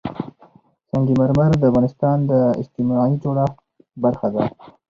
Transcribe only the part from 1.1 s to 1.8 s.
مرمر د